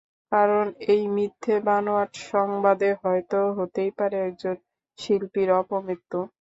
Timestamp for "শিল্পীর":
4.99-5.49